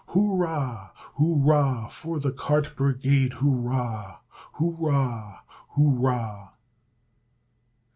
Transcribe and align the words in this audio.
Hurrah, 0.15 0.89
hurrah 1.19 1.87
for 1.89 2.19
the 2.19 2.31
cart 2.31 2.75
brigade! 2.75 3.33
Hurrah! 3.33 4.17
Hurrah! 4.53 5.41
Hurrah! 5.75 6.53